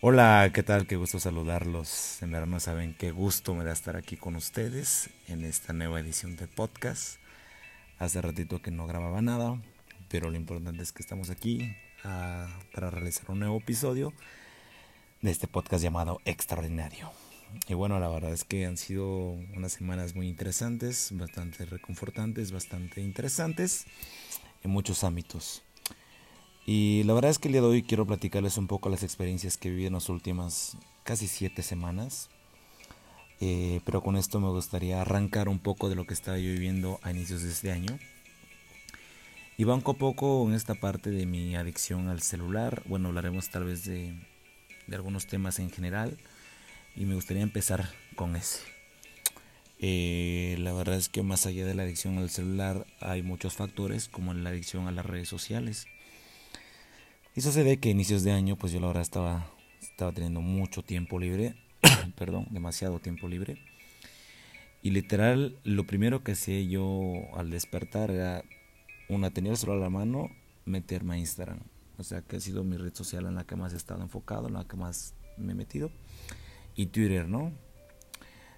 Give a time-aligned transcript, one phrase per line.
[0.00, 0.86] Hola, ¿qué tal?
[0.86, 2.22] Qué gusto saludarlos.
[2.22, 5.98] En verdad no saben qué gusto me da estar aquí con ustedes en esta nueva
[5.98, 7.18] edición de podcast.
[7.98, 9.60] Hace ratito que no grababa nada,
[10.08, 11.74] pero lo importante es que estamos aquí
[12.04, 14.12] ah, para realizar un nuevo episodio
[15.20, 17.10] de este podcast llamado Extraordinario.
[17.66, 19.08] Y bueno, la verdad es que han sido
[19.56, 23.86] unas semanas muy interesantes, bastante reconfortantes, bastante interesantes
[24.62, 25.64] en muchos ámbitos.
[26.70, 29.56] Y la verdad es que el día de hoy quiero platicarles un poco las experiencias
[29.56, 32.28] que viví en las últimas casi siete semanas.
[33.40, 37.00] Eh, pero con esto me gustaría arrancar un poco de lo que estaba yo viviendo
[37.02, 37.98] a inicios de este año.
[39.56, 42.82] Y banco a poco en esta parte de mi adicción al celular.
[42.84, 44.14] Bueno, hablaremos tal vez de,
[44.86, 46.18] de algunos temas en general.
[46.94, 48.60] Y me gustaría empezar con ese.
[49.78, 54.06] Eh, la verdad es que más allá de la adicción al celular hay muchos factores
[54.08, 55.86] como la adicción a las redes sociales.
[57.38, 59.48] Y sucede que a inicios de año, pues yo la verdad estaba,
[59.80, 61.54] estaba teniendo mucho tiempo libre,
[62.18, 63.62] perdón, demasiado tiempo libre.
[64.82, 68.42] Y literal, lo primero que hacía yo al despertar era,
[69.08, 70.30] una, tener el celular a la mano,
[70.64, 71.60] meterme a Instagram.
[71.96, 74.48] O sea, que ha sido mi red social en la que más he estado enfocado,
[74.48, 75.92] en la que más me he metido.
[76.74, 77.52] Y Twitter, ¿no?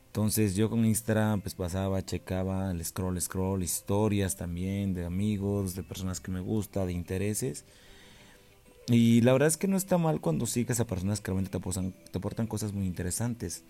[0.06, 5.82] Entonces yo con Instagram pues pasaba, checaba el scroll, scroll, historias también de amigos, de
[5.82, 7.66] personas que me gusta, de intereses.
[8.90, 11.58] Y la verdad es que no está mal cuando sigues a personas que realmente te
[11.58, 13.62] aportan, te aportan cosas muy interesantes.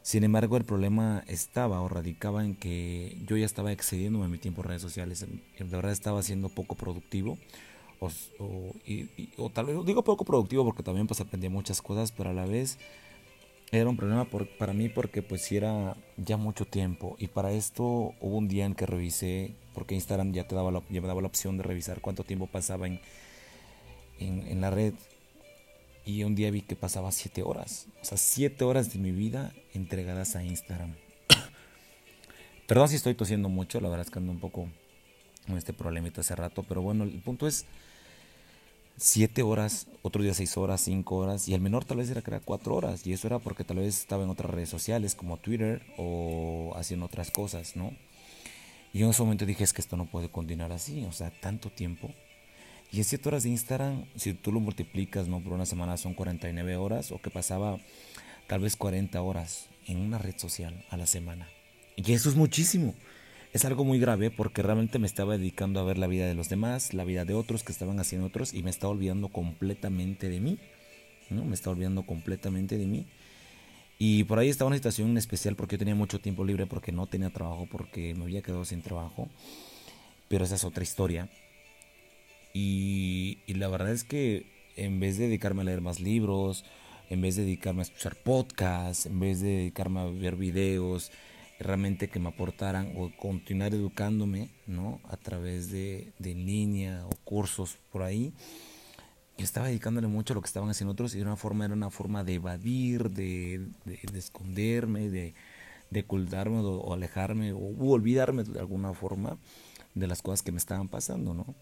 [0.00, 4.62] Sin embargo, el problema estaba o radicaba en que yo ya estaba excediendo mi tiempo
[4.62, 5.26] en redes sociales.
[5.58, 7.36] La verdad estaba siendo poco productivo.
[8.00, 8.10] O,
[9.36, 12.46] o, tal vez digo poco productivo porque también pues aprendí muchas cosas, pero a la
[12.46, 12.78] vez
[13.72, 17.14] era un problema por, para mí porque pues era ya mucho tiempo.
[17.18, 17.84] Y para esto
[18.20, 21.20] hubo un día en que revisé, porque Instagram ya te daba la, ya me daba
[21.20, 23.00] la opción de revisar cuánto tiempo pasaba en
[24.26, 24.94] en, la red
[26.04, 27.86] y un día vi que pasaba siete horas.
[28.00, 30.94] O sea, siete horas de mi vida entregadas a Instagram.
[32.66, 34.68] Perdón si estoy tosiendo mucho, la verdad es que ando un poco
[35.46, 37.66] con este problemita hace rato, pero bueno, el punto es
[38.96, 42.30] siete horas, otro día seis horas, cinco horas, y el menor tal vez era que
[42.30, 45.38] era cuatro horas, y eso era porque tal vez estaba en otras redes sociales como
[45.38, 47.92] Twitter o haciendo otras cosas, ¿no?
[48.92, 51.70] Y en ese momento dije, es que esto no puede continuar así, o sea, tanto
[51.70, 52.12] tiempo
[52.92, 56.12] y en 7 horas de Instagram, si tú lo multiplicas no por una semana, son
[56.12, 57.78] 49 horas, o que pasaba
[58.46, 61.48] tal vez 40 horas en una red social a la semana.
[61.96, 62.94] Y eso es muchísimo.
[63.54, 66.50] Es algo muy grave porque realmente me estaba dedicando a ver la vida de los
[66.50, 70.40] demás, la vida de otros que estaban haciendo otros y me estaba olvidando completamente de
[70.40, 70.58] mí.
[71.30, 71.44] ¿no?
[71.44, 73.06] Me estaba olvidando completamente de mí.
[73.98, 77.06] Y por ahí estaba una situación especial porque yo tenía mucho tiempo libre, porque no
[77.06, 79.28] tenía trabajo, porque me había quedado sin trabajo.
[80.28, 81.30] Pero esa es otra historia.
[82.52, 84.46] Y, la verdad es que
[84.76, 86.64] en vez de dedicarme a leer más libros,
[87.10, 91.10] en vez de dedicarme a escuchar podcasts, en vez de dedicarme a ver videos
[91.58, 95.00] realmente que me aportaran o continuar educándome, ¿no?
[95.04, 98.32] A través de, de línea o cursos por ahí,
[99.38, 101.74] yo estaba dedicándole mucho a lo que estaban haciendo otros y de una forma era
[101.74, 105.34] una forma de evadir, de, de, esconderme, de,
[105.90, 109.38] de ocultarme o, alejarme o olvidarme de alguna forma
[109.94, 111.54] de las cosas que me estaban pasando, ¿no?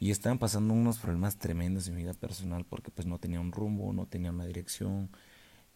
[0.00, 3.52] Y estaban pasando unos problemas tremendos en mi vida personal porque pues no tenía un
[3.52, 5.10] rumbo, no tenía una dirección,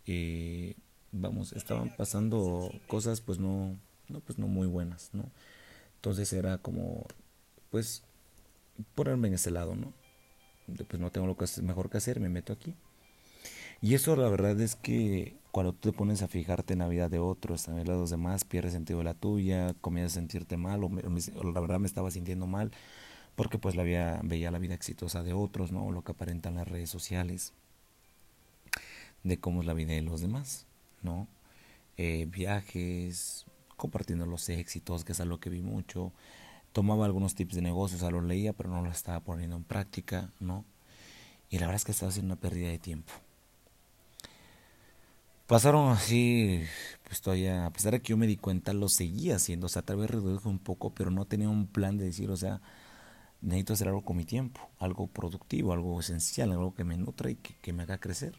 [0.07, 0.75] eh,
[1.11, 3.77] vamos, estaban pasando cosas pues no,
[4.09, 5.25] no, pues no muy buenas, ¿no?
[5.97, 7.07] Entonces era como,
[7.71, 8.03] pues,
[8.95, 9.93] ponerme en ese lado, ¿no?
[10.89, 12.75] pues no tengo lo que mejor que hacer, me meto aquí.
[13.81, 17.09] Y eso la verdad es que cuando tú te pones a fijarte en la vida
[17.09, 20.57] de otros, en la de los demás, pierdes sentido de la tuya, comienzas a sentirte
[20.57, 22.71] mal, o la verdad me estaba sintiendo mal
[23.35, 25.91] porque pues la vida, veía la vida exitosa de otros, ¿no?
[25.91, 27.53] Lo que aparentan las redes sociales,
[29.23, 30.67] de cómo es la vida de los demás,
[31.03, 31.29] ¿no?
[31.97, 36.13] Eh, viajes, compartiendo los éxitos, que es algo que vi mucho.
[36.73, 39.65] Tomaba algunos tips de negocios, o sea, los leía, pero no los estaba poniendo en
[39.65, 40.65] práctica, ¿no?
[41.51, 43.13] Y la verdad es que estaba haciendo una pérdida de tiempo.
[45.47, 46.63] Pasaron así,
[47.05, 49.83] pues todavía, a pesar de que yo me di cuenta, lo seguía haciendo, o sea,
[49.83, 52.63] tal vez reduje un poco, pero no tenía un plan de decir, o sea,
[53.43, 57.35] necesito hacer algo con mi tiempo, algo productivo, algo esencial, algo que me nutra y
[57.35, 58.35] que, me haga crecer.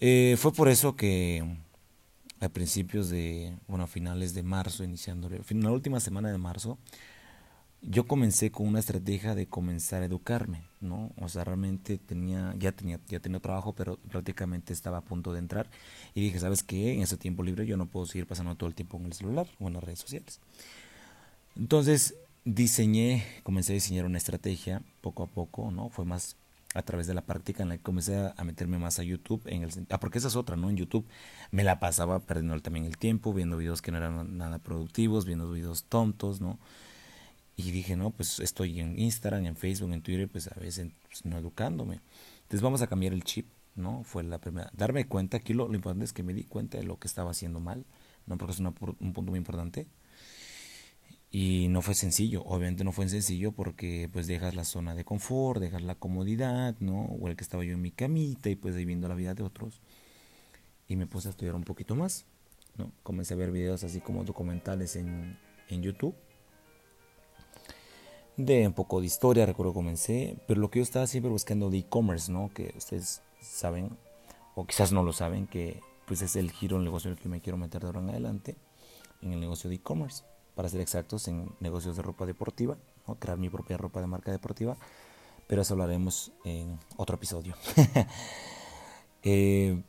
[0.00, 1.44] Eh, fue por eso que
[2.40, 6.78] a principios de, bueno, a finales de marzo, iniciando, en la última semana de marzo,
[7.86, 11.12] yo comencé con una estrategia de comenzar a educarme, ¿no?
[11.20, 15.38] O sea, realmente tenía, ya tenía, ya tenía trabajo, pero prácticamente estaba a punto de
[15.38, 15.68] entrar
[16.14, 16.94] y dije, ¿sabes qué?
[16.94, 19.46] En ese tiempo libre yo no puedo seguir pasando todo el tiempo en el celular
[19.60, 20.40] o en las redes sociales.
[21.56, 22.14] Entonces,
[22.44, 25.88] diseñé, comencé a diseñar una estrategia poco a poco, ¿no?
[25.88, 26.36] Fue más
[26.74, 29.42] a través de la práctica en la que comencé a meterme más a YouTube.
[29.46, 30.70] En el, ah, porque esa es otra, ¿no?
[30.70, 31.06] En YouTube
[31.52, 35.50] me la pasaba perdiendo también el tiempo, viendo videos que no eran nada productivos, viendo
[35.50, 36.58] videos tontos, ¿no?
[37.56, 41.24] Y dije, no, pues estoy en Instagram, en Facebook, en Twitter, pues a veces pues,
[41.24, 42.00] no educándome.
[42.42, 43.46] Entonces vamos a cambiar el chip,
[43.76, 44.02] ¿no?
[44.02, 44.70] Fue la primera.
[44.74, 47.60] Darme cuenta, aquí lo, importante es que me di cuenta de lo que estaba haciendo
[47.60, 47.84] mal,
[48.26, 48.36] ¿no?
[48.36, 49.86] Porque es un punto muy importante.
[51.36, 55.60] Y no fue sencillo, obviamente no fue sencillo porque pues dejas la zona de confort,
[55.60, 57.06] dejas la comodidad, ¿no?
[57.20, 59.42] O el que estaba yo en mi camita y pues ahí viendo la vida de
[59.42, 59.80] otros.
[60.86, 62.24] Y me puse a estudiar un poquito más,
[62.76, 62.92] ¿no?
[63.02, 65.36] Comencé a ver videos así como documentales en,
[65.70, 66.14] en YouTube.
[68.36, 71.78] De un poco de historia, recuerdo comencé, pero lo que yo estaba siempre buscando de
[71.78, 72.52] e-commerce, ¿no?
[72.54, 73.90] Que ustedes saben,
[74.54, 77.28] o quizás no lo saben, que pues es el giro el negocio en el que
[77.28, 78.54] me quiero meter de ahora en adelante,
[79.20, 80.22] en el negocio de e-commerce
[80.54, 82.76] para ser exactos, en negocios de ropa deportiva,
[83.18, 84.76] crear mi propia ropa de marca deportiva,
[85.46, 87.54] pero eso lo haremos en otro episodio.
[89.26, 89.82] Eh,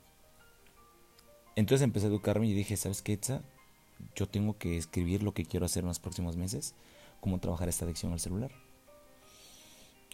[1.58, 3.42] entonces empecé a educarme y dije, ¿sabes qué, Etza?
[4.16, 6.74] Yo tengo que escribir lo que quiero hacer en los próximos meses,
[7.20, 8.52] cómo trabajar esta adicción al celular.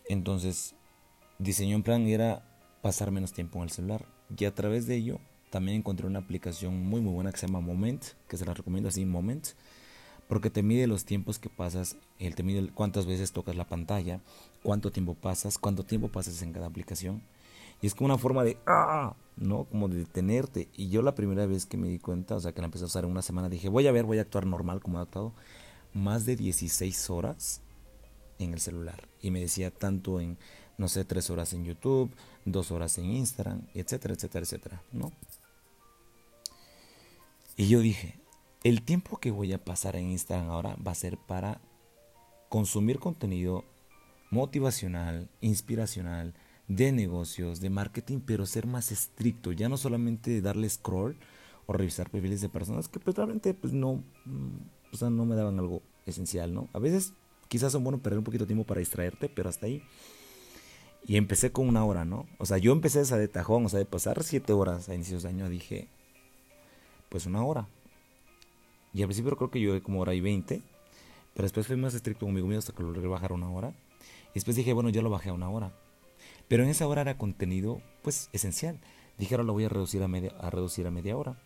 [0.09, 0.73] Entonces,
[1.37, 2.43] diseñó un plan era
[2.81, 4.07] pasar menos tiempo en el celular.
[4.35, 5.19] Y a través de ello,
[5.51, 8.89] también encontré una aplicación muy muy buena que se llama Moment, que se la recomiendo
[8.89, 9.49] así, Moment,
[10.31, 14.21] porque te mide los tiempos que pasas, él te mide cuántas veces tocas la pantalla,
[14.63, 17.21] cuánto tiempo pasas, cuánto tiempo pasas en cada aplicación.
[17.81, 19.13] Y es como una forma de, ¡ah!
[19.35, 19.65] ¿no?
[19.65, 20.69] Como de detenerte.
[20.77, 22.87] Y yo la primera vez que me di cuenta, o sea, que la empecé a
[22.87, 25.33] usar en una semana, dije, voy a ver, voy a actuar normal como he actuado.
[25.93, 27.59] Más de 16 horas
[28.39, 29.09] en el celular.
[29.21, 30.37] Y me decía tanto en,
[30.77, 32.09] no sé, 3 horas en YouTube,
[32.45, 35.11] 2 horas en Instagram, etcétera, etcétera, etcétera, ¿no?
[37.57, 38.20] Y yo dije,
[38.63, 41.61] el tiempo que voy a pasar en Instagram ahora va a ser para
[42.49, 43.65] consumir contenido
[44.29, 46.33] motivacional, inspiracional,
[46.67, 51.17] de negocios, de marketing, pero ser más estricto, ya no solamente darle scroll
[51.65, 55.35] o revisar perfiles de personas que pues, realmente pues no, mm, o sea, no me
[55.35, 56.69] daban algo esencial, ¿no?
[56.73, 57.13] A veces
[57.47, 59.83] quizás son bueno perder un poquito de tiempo para distraerte, pero hasta ahí.
[61.05, 62.27] Y empecé con una hora, ¿no?
[62.37, 65.23] O sea, yo empecé esa de tajón, o sea, de pasar siete horas a inicios
[65.23, 65.89] de año, dije,
[67.09, 67.67] pues una hora,
[68.93, 70.61] y al principio creo que yo como hora y 20,
[71.33, 73.73] pero después fui más estricto conmigo mismo hasta que lo logré bajar a una hora.
[74.31, 75.73] Y después dije, bueno, ya lo bajé a una hora.
[76.47, 78.79] Pero en esa hora era contenido, pues, esencial.
[79.17, 81.37] Dije, ahora lo voy a reducir a media, a reducir a media hora.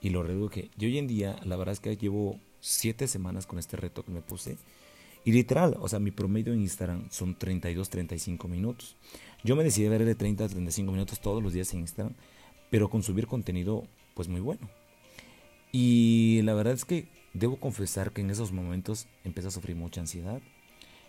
[0.00, 0.70] Y lo reduje.
[0.78, 4.10] Y hoy en día, la verdad es que llevo siete semanas con este reto que
[4.10, 4.58] me puse.
[5.24, 8.96] Y literal, o sea, mi promedio en Instagram son 32, 35 minutos.
[9.42, 12.14] Yo me decidí ver de 30 a 35 minutos todos los días en Instagram,
[12.70, 13.84] pero consumir contenido,
[14.14, 14.68] pues muy bueno.
[15.76, 20.00] Y la verdad es que debo confesar que en esos momentos empecé a sufrir mucha
[20.00, 20.40] ansiedad,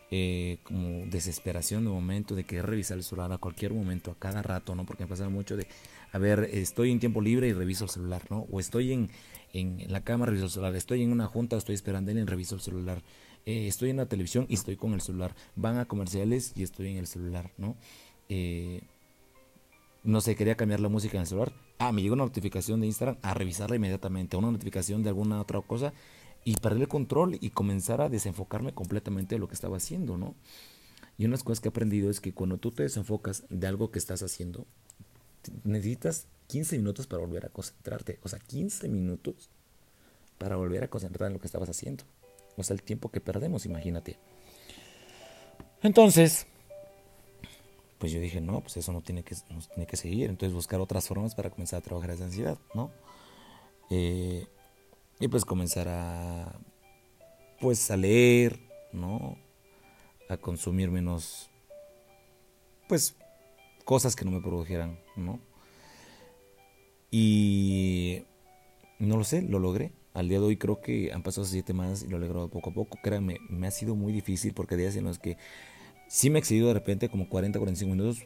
[0.10, 4.42] eh, como desesperación de momento, de querer revisar el celular a cualquier momento, a cada
[4.42, 4.84] rato, ¿no?
[4.84, 5.68] Porque me pasaba mucho de,
[6.12, 8.48] a ver, estoy en tiempo libre y reviso el celular, ¿no?
[8.52, 9.12] O estoy en,
[9.54, 12.62] en la cama, reviso el celular, estoy en una junta, estoy esperando y reviso el
[12.62, 13.04] celular,
[13.46, 16.88] eh, estoy en la televisión y estoy con el celular, van a comerciales y estoy
[16.88, 17.76] en el celular, ¿no?
[18.30, 18.82] Eh,
[20.06, 22.88] no sé, quería cambiar la música en el celular, ah, me llegó una notificación de
[22.88, 25.94] Instagram, a revisarla inmediatamente, una notificación de alguna otra cosa
[26.44, 30.36] y perder el control y comenzar a desenfocarme completamente de lo que estaba haciendo, ¿no?
[31.18, 34.00] Y unas cosas que he aprendido es que cuando tú te desenfocas de algo que
[34.00, 34.66] estás haciendo,
[35.64, 38.20] necesitas 15 minutos para volver a concentrarte.
[38.24, 39.50] O sea, 15 minutos
[40.38, 42.04] para volver a concentrarte en lo que estabas haciendo.
[42.58, 44.18] O sea, el tiempo que perdemos, imagínate.
[45.82, 46.48] Entonces,
[47.98, 49.36] pues yo dije, no, pues eso no tiene que,
[49.74, 50.30] tiene que seguir.
[50.30, 52.92] Entonces buscar otras formas para comenzar a trabajar esa ansiedad, ¿no?
[53.90, 54.48] Eh,
[55.20, 56.60] y pues comenzar a,
[57.60, 58.60] pues a leer,
[58.92, 59.38] ¿no?
[60.30, 61.50] A consumir menos,
[62.88, 63.16] pues,
[63.86, 65.40] cosas que no me produjeran, ¿no?
[67.12, 68.24] Y
[69.00, 69.94] no lo sé, lo logré.
[70.14, 72.72] Al día de hoy creo que han pasado siete más y lo he logrado poco
[72.72, 72.98] a poco.
[73.02, 75.38] Créanme, me ha sido muy difícil porque hay días en los que
[76.08, 78.24] Sí me he excedido de repente como 40, 45 minutos,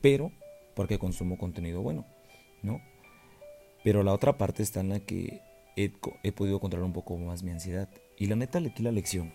[0.00, 0.32] pero
[0.74, 2.04] porque consumo contenido bueno,
[2.62, 2.80] ¿no?
[3.82, 5.40] Pero la otra parte está en la que
[5.76, 5.92] he,
[6.22, 7.88] he podido controlar un poco más mi ansiedad.
[8.18, 9.32] Y la neta, aquí la lección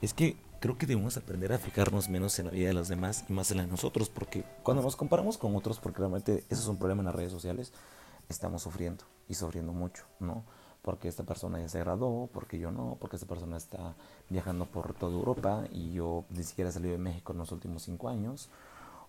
[0.00, 3.24] es que creo que debemos aprender a fijarnos menos en la vida de los demás
[3.28, 6.62] y más en la de nosotros, porque cuando nos comparamos con otros, porque realmente eso
[6.62, 7.72] es un problema en las redes sociales,
[8.30, 10.44] estamos sufriendo y sufriendo mucho, ¿no?
[10.84, 13.94] Porque esta persona ya se graduó, porque yo no, porque esta persona está
[14.28, 17.82] viajando por toda Europa y yo ni siquiera he salido de México en los últimos
[17.82, 18.50] cinco años,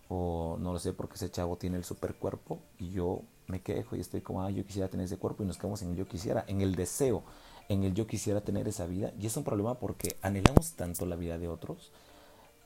[0.08, 3.94] o no lo sé, porque ese chavo tiene el super cuerpo y yo me quejo
[3.94, 6.08] y estoy como, ah, yo quisiera tener ese cuerpo y nos quedamos en el yo
[6.08, 7.22] quisiera, en el deseo,
[7.68, 11.16] en el yo quisiera tener esa vida, y es un problema porque anhelamos tanto la
[11.16, 11.92] vida de otros,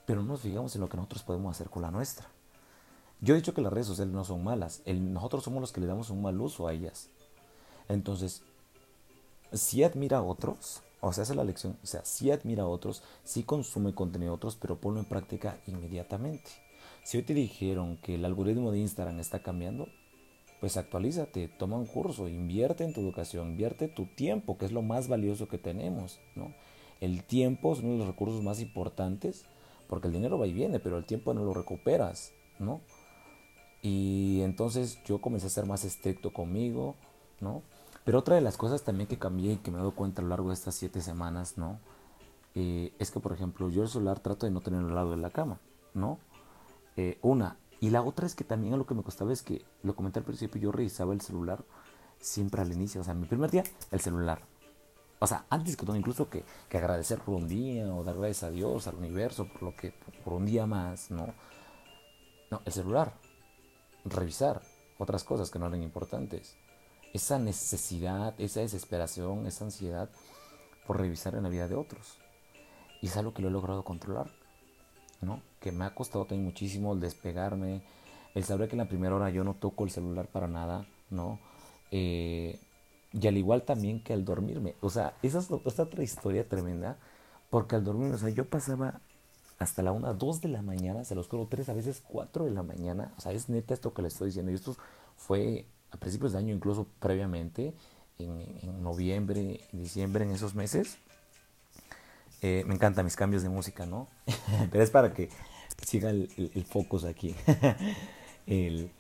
[0.07, 2.29] pero no nos fijamos en lo que nosotros podemos hacer con la nuestra.
[3.21, 5.89] Yo he dicho que las redes sociales no son malas, nosotros somos los que le
[5.89, 7.09] damos un mal uso a ellas.
[7.89, 8.45] Entonces,
[9.53, 13.03] si admira a otros, o sea, es la lección, o sea, si admira a otros,
[13.25, 16.51] si consume contenido de otros, pero ponlo en práctica inmediatamente.
[17.05, 19.89] Si hoy te dijeron que el algoritmo de Instagram está cambiando,
[20.61, 24.83] pues actualízate, toma un curso, invierte en tu educación, invierte tu tiempo, que es lo
[24.83, 26.55] más valioso que tenemos, ¿no?
[27.01, 29.47] El tiempo es uno de los recursos más importantes,
[29.89, 32.83] porque el dinero va y viene, pero el tiempo no lo recuperas, ¿no?
[33.81, 36.95] Y entonces yo comencé a ser más estricto conmigo,
[37.41, 37.63] ¿no?
[38.05, 40.25] Pero otra de las cosas también que cambié y que me he dado cuenta a
[40.25, 41.79] lo largo de estas siete semanas, ¿no?
[42.55, 45.19] Eh, es que, por ejemplo, yo el celular trato de no tenerlo al lado de
[45.19, 45.61] la cama,
[45.95, 46.19] ¿no?
[46.97, 47.57] Eh, una.
[47.81, 50.25] Y la otra es que también lo que me costaba es que, lo comenté al
[50.25, 51.65] principio, yo revisaba el celular
[52.19, 53.01] siempre al inicio.
[53.01, 54.43] O sea, mi primer día, el celular.
[55.19, 58.45] O sea, antes que todo, incluso que, que agradecer por un día o dar gracias
[58.45, 61.35] a Dios, al universo, por lo que, por un día más, ¿no?
[62.51, 63.15] No, el celular.
[64.05, 64.63] Revisar
[64.99, 66.57] otras cosas que no eran importantes.
[67.13, 70.09] Esa necesidad, esa desesperación, esa ansiedad
[70.87, 72.19] por revisar en la vida de otros.
[73.03, 74.31] Y es algo que lo he logrado controlar.
[75.21, 75.43] ¿no?
[75.61, 77.83] Que me ha costado también muchísimo el despegarme,
[78.35, 81.39] el saber que en la primera hora yo no toco el celular para nada, ¿no?
[81.91, 82.59] Eh,
[83.13, 84.77] y al igual también que al dormirme.
[84.81, 86.97] O sea, esa es otra historia tremenda,
[87.51, 89.01] porque al dormirme, o sea, yo pasaba
[89.59, 92.53] hasta la 1, 2 de la mañana, se los juro, 3, a veces 4 de
[92.53, 93.13] la mañana.
[93.19, 94.53] O sea, es neta esto que le estoy diciendo.
[94.53, 94.77] Y esto
[95.17, 97.75] fue a principios de año, incluso previamente,
[98.19, 100.99] en, noviembre, diciembre, en esos meses.
[102.43, 104.09] Eh, me encantan mis cambios de música, ¿no?
[104.71, 105.29] Pero es para que
[105.85, 107.35] siga el, el, focus aquí.
[108.47, 108.91] el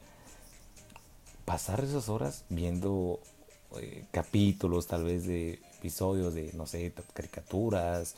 [1.44, 3.20] pasar esas horas viendo
[3.80, 8.14] eh, capítulos, tal vez de episodios de, no sé, caricaturas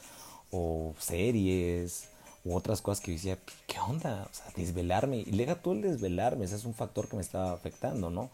[0.50, 2.08] o series
[2.44, 4.28] u otras cosas que decía, ¿qué onda?
[4.30, 5.18] O sea, desvelarme.
[5.18, 8.30] Y lega todo el desvelarme, ese es un factor que me estaba afectando, ¿no?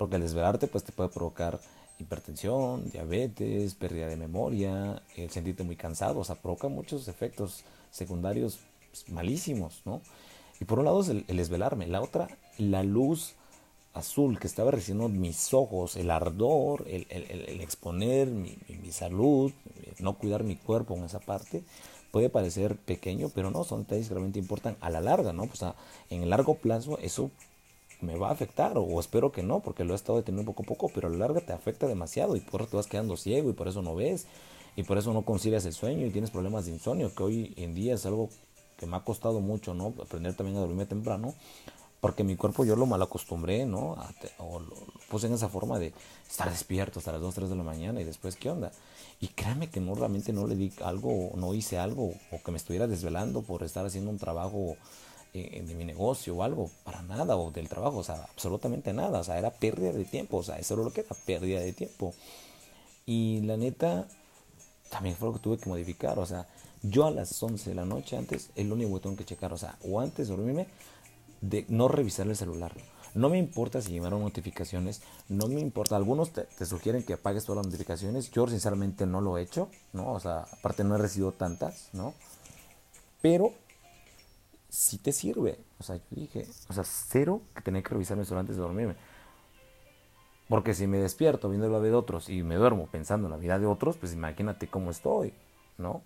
[0.00, 1.60] Porque el desvelarte pues te puede provocar
[1.98, 8.60] hipertensión, diabetes, pérdida de memoria, el sentirte muy cansado, o sea, provoca muchos efectos secundarios
[8.90, 10.00] pues, malísimos, ¿no?
[10.58, 13.34] Y por un lado es el, desvelarme, la otra, la luz
[13.92, 18.56] azul que estaba recibiendo mis ojos, el ardor, el, el, exponer mi,
[18.92, 19.52] salud,
[19.98, 21.62] no cuidar mi cuerpo en esa parte,
[22.10, 25.44] puede parecer pequeño, pero no, son detalles que realmente importan a la larga, ¿no?
[25.44, 25.60] Pues
[26.08, 27.30] en el largo plazo eso
[28.00, 30.66] me va a afectar, o espero que no, porque lo he estado deteniendo poco a
[30.66, 33.50] poco, pero a la larga te afecta demasiado y por eso te vas quedando ciego
[33.50, 34.26] y por eso no ves
[34.76, 37.74] y por eso no concilias el sueño y tienes problemas de insomnio, que hoy en
[37.74, 38.30] día es algo
[38.78, 39.92] que me ha costado mucho, ¿no?
[40.02, 41.34] Aprender también a dormirme temprano,
[42.00, 43.96] porque mi cuerpo yo lo mal acostumbré, ¿no?
[44.38, 44.74] o lo,
[45.10, 45.92] puse en esa forma de
[46.28, 48.72] estar despierto hasta las 2, 3 de la mañana y después, ¿qué onda?
[49.20, 52.56] Y créame que no realmente no le di algo, no hice algo, o que me
[52.56, 54.76] estuviera desvelando por estar haciendo un trabajo
[55.32, 59.20] eh, de mi negocio o algo, para nada, o del trabajo, o sea, absolutamente nada,
[59.20, 61.72] o sea, era pérdida de tiempo, o sea, eso era lo que era, pérdida de
[61.72, 62.14] tiempo.
[63.06, 64.08] Y la neta,
[64.88, 66.48] también fue lo que tuve que modificar, o sea,
[66.82, 69.52] yo a las 11 de la noche antes, es lo único que tengo que checar,
[69.52, 70.66] o sea, o antes de dormirme,
[71.40, 72.72] de no revisar el celular.
[73.14, 75.96] No me importa si llegaron notificaciones, no me importa.
[75.96, 78.30] Algunos te, te, sugieren que apagues todas las notificaciones.
[78.30, 80.12] Yo sinceramente no lo he hecho, ¿no?
[80.12, 82.14] O sea, aparte no he recibido tantas, ¿no?
[83.20, 83.52] Pero
[84.70, 85.58] si te sirve.
[85.78, 88.96] O sea, yo dije, o sea, cero que tener que revisar eso antes de dormirme.
[90.48, 93.36] Porque si me despierto viendo la vida de otros y me duermo pensando en la
[93.36, 95.34] vida de otros, pues imagínate cómo estoy,
[95.78, 96.02] ¿no?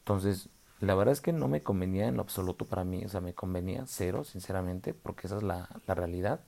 [0.00, 0.48] Entonces,
[0.80, 3.84] la verdad es que no me convenía en absoluto para mí, o sea, me convenía
[3.86, 6.40] cero, sinceramente, porque esa es la, la realidad.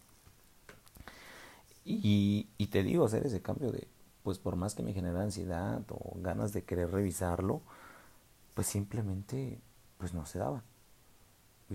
[1.85, 3.89] Y, y, te digo, hacer ese cambio de,
[4.23, 7.61] pues por más que me genera ansiedad o ganas de querer revisarlo,
[8.55, 9.61] pues simplemente,
[9.99, 10.63] pues no se daba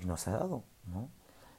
[0.01, 1.09] y nos ha dado, ¿no?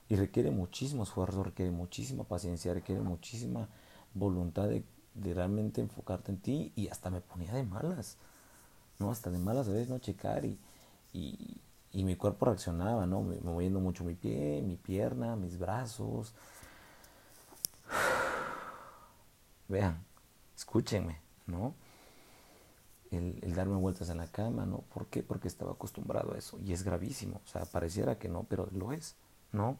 [0.09, 3.69] Y requiere muchísimo esfuerzo, requiere muchísima paciencia, requiere muchísima
[4.15, 8.17] voluntad de, realmente enfocarte en ti y hasta me ponía de malas,
[8.99, 9.11] ¿no?
[9.11, 10.59] Hasta de malas a veces no checar y,
[11.13, 13.23] y, mi cuerpo reaccionaba, ¿no?
[13.43, 16.33] Moviendo mucho mi pie, mi pierna, mis brazos.
[19.69, 20.05] Vean,
[20.57, 21.75] escúchenme, ¿no?
[23.11, 24.79] El, darme vueltas en la cama, ¿no?
[24.93, 25.23] ¿Por qué?
[25.23, 28.93] Porque estaba acostumbrado a eso y es gravísimo, o sea, pareciera que no, pero lo
[28.93, 29.17] es,
[29.53, 29.79] ¿no?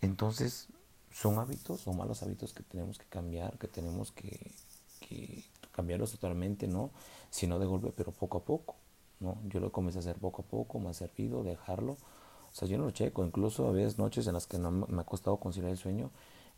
[0.00, 0.68] Entonces,
[1.12, 4.52] son hábitos o malos hábitos que tenemos que cambiar, que tenemos que,
[5.00, 6.90] que cambiarlos totalmente, ¿no?
[7.30, 8.76] Si no de golpe, pero poco a poco,
[9.20, 9.38] ¿no?
[9.48, 11.92] Yo lo comencé a hacer poco a poco, me ha servido dejarlo.
[11.92, 15.00] O sea, yo no lo checo, incluso a veces noches en las que no me
[15.00, 16.10] ha costado conciliar el sueño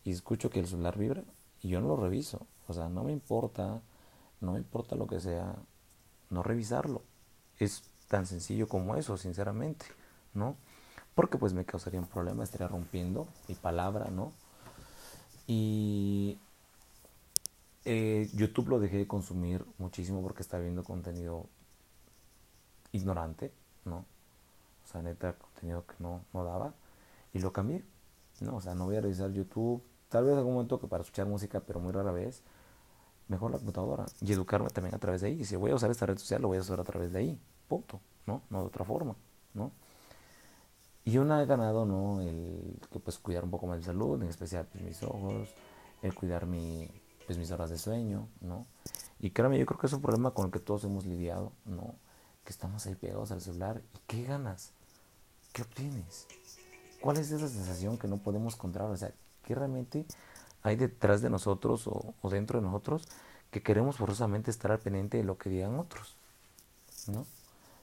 [0.03, 1.23] y escucho que el celular vibra
[1.61, 2.45] y yo no lo reviso.
[2.67, 3.81] O sea, no me importa,
[4.41, 5.55] no me importa lo que sea,
[6.33, 7.01] no revisarlo.
[7.59, 9.85] Es tan sencillo como eso, sinceramente,
[10.33, 10.55] ¿no?
[11.15, 14.33] Porque pues me causaría un problema, estaría rompiendo mi palabra, ¿no?
[15.47, 16.37] Y
[17.85, 21.47] eh, YouTube lo dejé de consumir muchísimo porque estaba viendo contenido
[22.91, 23.51] ignorante,
[23.85, 24.05] ¿no?
[24.83, 26.73] O sea, neta, contenido que no, no daba.
[27.33, 27.83] Y lo cambié,
[28.41, 28.57] ¿no?
[28.57, 29.83] O sea, no voy a revisar YouTube.
[30.09, 32.43] Tal vez algún momento que para escuchar música, pero muy rara vez.
[33.27, 34.05] Mejor la computadora.
[34.21, 35.45] Y educarme también a través de ahí.
[35.45, 37.39] Si voy a usar esta red social, lo voy a usar a través de ahí.
[37.67, 38.41] Punto, ¿no?
[38.49, 39.15] No de otra forma,
[39.53, 39.71] ¿no?
[41.05, 42.21] Y una he ganado, ¿no?
[42.21, 45.49] El que pues cuidar un poco más de salud, en especial pues, mis ojos,
[46.01, 46.89] el cuidar mi,
[47.25, 48.67] pues, mis horas de sueño, ¿no?
[49.19, 51.95] Y créanme, yo creo que es un problema con el que todos hemos lidiado, ¿no?
[52.45, 53.81] Que estamos ahí pegados al celular.
[53.93, 54.71] ¿Y qué ganas?
[55.51, 56.27] ¿Qué obtienes?
[57.01, 58.89] ¿Cuál es esa sensación que no podemos encontrar?
[58.89, 59.13] O sea,
[59.43, 60.05] ¿qué realmente
[60.63, 63.07] hay detrás de nosotros o, o dentro de nosotros
[63.51, 66.15] que queremos forzosamente estar al pendiente de lo que digan otros?
[67.07, 67.25] ¿No?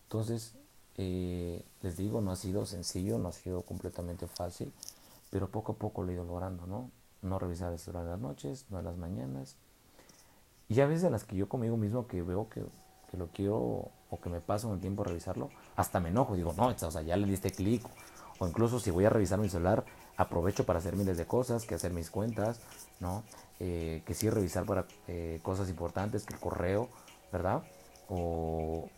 [0.05, 0.55] Entonces,
[0.97, 4.73] eh, les digo, no ha sido sencillo, no ha sido completamente fácil,
[5.31, 6.91] pero poco a poco lo he ido logrando, ¿no?
[7.23, 9.57] No revisar celular en las noches, no en las mañanas.
[10.69, 12.65] Y a veces en las que yo conmigo mismo que veo que,
[13.11, 16.53] que lo quiero o que me paso un tiempo a revisarlo, hasta me enojo, digo,
[16.57, 17.83] no, o sea, ya le diste clic.
[18.41, 19.85] O incluso si voy a revisar mi celular,
[20.17, 22.59] aprovecho para hacer miles de cosas, que hacer mis cuentas,
[22.99, 23.23] ¿no?
[23.61, 26.89] Eh, que sí revisar para eh, cosas importantes, que el correo,
[27.31, 27.63] ¿verdad?
[28.09, 28.89] O,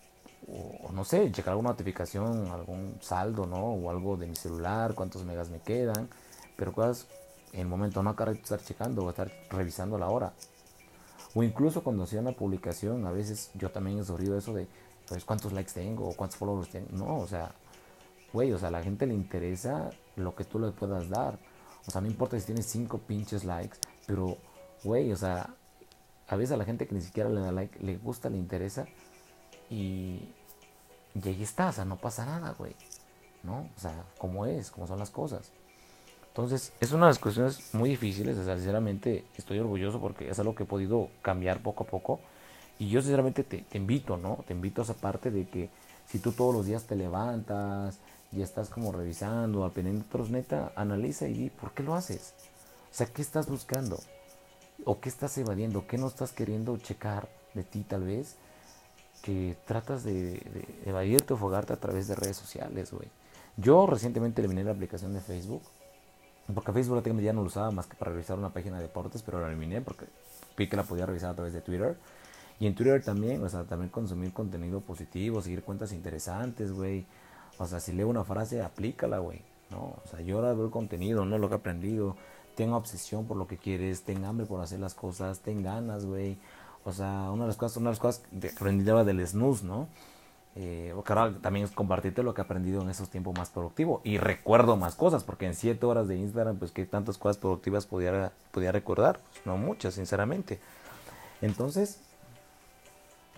[0.92, 3.56] no sé, checar alguna notificación, algún saldo, ¿no?
[3.56, 6.08] O algo de mi celular, cuántos megas me quedan,
[6.56, 7.08] pero cosas
[7.52, 10.32] en el momento no de estar checando o estar revisando la hora.
[11.34, 14.68] O incluso cuando hacía una publicación, a veces yo también he sufrido eso de,
[15.08, 16.86] pues, cuántos likes tengo o cuántos followers tengo.
[16.92, 17.52] No, o sea,
[18.32, 21.38] güey, o sea, a la gente le interesa lo que tú le puedas dar.
[21.86, 24.38] O sea, no importa si tienes cinco pinches likes, pero,
[24.84, 25.54] güey, o sea,
[26.28, 28.86] a veces a la gente que ni siquiera le da like, le gusta, le interesa
[29.68, 30.28] y,
[31.14, 32.74] y ahí está, o sea, no pasa nada, güey.
[33.42, 33.68] ¿No?
[33.76, 35.50] O sea, como es, como son las cosas.
[36.28, 38.38] Entonces, es una de las cuestiones muy difíciles.
[38.38, 42.20] O sea, sinceramente, estoy orgulloso porque es algo que he podido cambiar poco a poco.
[42.78, 44.44] Y yo, sinceramente, te, te invito, ¿no?
[44.46, 45.70] Te invito a esa parte de que
[46.06, 47.98] si tú todos los días te levantas
[48.32, 52.34] y estás como revisando, de otros, neta, analiza y di, ¿por qué lo haces?
[52.90, 53.98] O sea, ¿qué estás buscando?
[54.84, 55.86] ¿O qué estás evadiendo?
[55.86, 58.36] ¿Qué no estás queriendo checar de ti, tal vez?
[59.22, 60.42] que tratas de,
[60.84, 63.08] evadirte o fogarte a través de redes sociales, güey.
[63.56, 65.62] Yo recientemente eliminé la aplicación de Facebook,
[66.52, 69.40] porque Facebook ya no lo usaba más que para revisar una página de deportes, pero
[69.40, 70.06] la eliminé porque
[70.56, 71.96] vi que la podía revisar a través de Twitter.
[72.58, 77.06] Y en Twitter también, o sea, también consumir contenido positivo, seguir cuentas interesantes, güey.
[77.62, 79.40] O sea, si leo una frase, aplícala, güey.
[79.70, 79.94] ¿no?
[80.04, 82.16] O sea, yo ahora veo el contenido, no lo que he aprendido.
[82.54, 86.36] Tengo obsesión por lo que quieres, tengo hambre por hacer las cosas, ten ganas, güey.
[86.84, 89.88] O sea, una de las cosas, una de las cosas que aprendí del snooze, ¿no?
[90.54, 94.02] Eh, ahora también es compartirte lo que he aprendido en esos tiempos más productivos.
[94.04, 97.86] Y recuerdo más cosas, porque en siete horas de Instagram, pues que tantas cosas productivas
[97.86, 99.18] podía, podía recordar.
[99.30, 100.60] Pues, no muchas, sinceramente.
[101.40, 102.00] Entonces,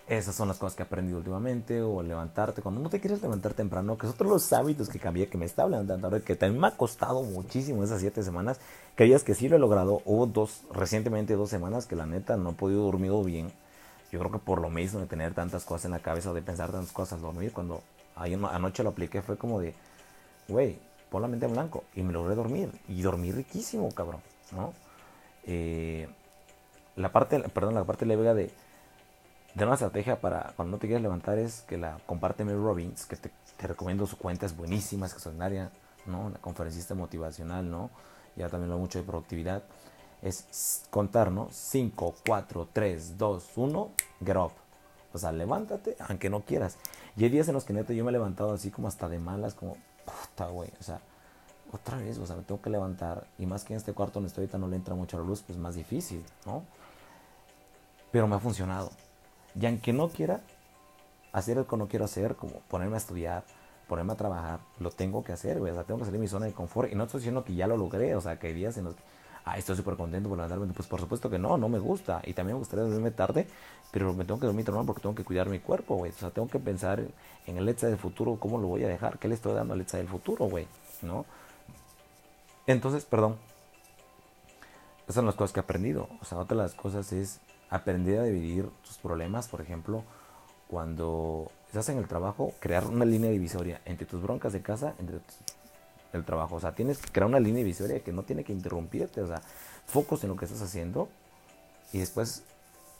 [0.07, 3.53] esas son las cosas que he aprendido últimamente, o levantarte, cuando no te quieres levantar
[3.53, 6.35] temprano, que es otro de los hábitos que cambié, que me estaba levantando ahora, que
[6.35, 8.59] también me ha costado muchísimo esas siete semanas,
[8.93, 12.51] creías que sí lo he logrado, hubo dos, recientemente dos semanas que la neta no
[12.51, 13.51] he podido dormir bien,
[14.11, 16.71] yo creo que por lo mismo de tener tantas cosas en la cabeza, de pensar
[16.71, 17.81] tantas cosas dormir, cuando
[18.15, 19.73] anoche lo apliqué fue como de,
[20.47, 20.77] güey,
[21.09, 24.73] pon la mente en blanco, y me logré dormir, y dormí riquísimo, cabrón, ¿no?
[25.45, 26.07] Eh,
[26.95, 28.51] la parte, perdón, la parte leve de
[29.55, 33.05] de una estrategia para cuando no te quieres levantar es que la comparte Mel Robbins,
[33.05, 35.71] que te, recomiendo su cuenta, es buenísima, es extraordinaria,
[36.05, 36.25] ¿no?
[36.25, 37.89] Una conferencista motivacional, ¿no?
[38.35, 39.63] Ya también lo mucho de productividad.
[40.21, 41.47] Es contar, ¿no?
[41.51, 43.91] 5, 4, 3, 2, 1,
[44.25, 44.51] get up.
[45.13, 46.77] O sea, levántate, aunque no quieras.
[47.15, 49.19] Y hay días en los que neta yo me he levantado así como hasta de
[49.19, 50.69] malas, como, puta, güey.
[50.81, 50.99] O sea,
[51.71, 53.25] otra vez, o sea, me tengo que levantar.
[53.39, 55.43] Y más que en este cuarto donde estoy ahorita no le entra mucho la luz,
[55.47, 56.63] pues más difícil, ¿no?
[58.11, 58.91] Pero me ha funcionado.
[59.59, 60.41] Y aunque no quiera
[61.31, 63.43] hacer lo que no quiero hacer, como ponerme a estudiar,
[63.87, 65.71] ponerme a trabajar, lo tengo que hacer, güey.
[65.71, 66.91] O sea, tengo que salir de mi zona de confort.
[66.91, 68.95] Y no estoy diciendo que ya lo logré, o sea, que hay días en los
[68.95, 69.03] que,
[69.45, 70.71] ah, estoy súper contento por levantarme.
[70.73, 72.21] Pues por supuesto que no, no me gusta.
[72.25, 73.47] Y también me gustaría dormirme tarde,
[73.91, 76.11] pero me tengo que dormir normal porque tengo que cuidar mi cuerpo, güey.
[76.11, 77.01] O sea, tengo que pensar
[77.45, 79.79] en el Letza del futuro, cómo lo voy a dejar, qué le estoy dando al
[79.79, 80.67] Letza del futuro, güey,
[81.01, 81.25] ¿no?
[82.67, 83.37] Entonces, perdón.
[85.03, 86.09] Esas son las cosas que he aprendido.
[86.21, 87.39] O sea, otra de las cosas es
[87.69, 90.03] aprender a dividir tus problemas, por ejemplo,
[90.67, 95.19] cuando estás en el trabajo, crear una línea divisoria entre tus broncas de casa, entre
[96.13, 96.55] el trabajo.
[96.55, 99.21] O sea, tienes que crear una línea divisoria que no tiene que interrumpirte.
[99.21, 99.41] O sea,
[99.85, 101.09] focus en lo que estás haciendo
[101.93, 102.43] y después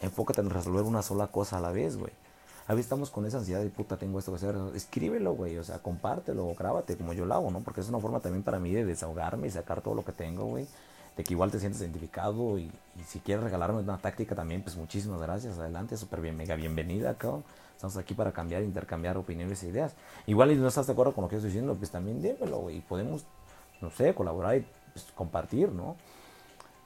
[0.02, 2.12] enfócate en resolver una sola cosa a la vez, güey.
[2.68, 4.56] A veces estamos con esa ansiedad de puta, tengo esto que hacer.
[4.74, 7.62] Escríbelo, güey, o sea, compártelo, grábate como yo lo hago, ¿no?
[7.62, 10.46] Porque es una forma también para mí de desahogarme y sacar todo lo que tengo,
[10.46, 10.68] güey.
[11.16, 12.72] De que igual te sientes identificado y,
[13.06, 17.44] si quieres regalarme una táctica también, pues muchísimas gracias, adelante, súper bien, mega bienvenida, cabrón.
[17.74, 19.94] Estamos aquí para cambiar, intercambiar opiniones e ideas.
[20.28, 22.82] Igual si no estás de acuerdo con lo que estoy diciendo, pues también dímelo, y
[22.82, 23.26] podemos,
[23.82, 25.96] no sé, colaborar y pues, compartir, ¿no?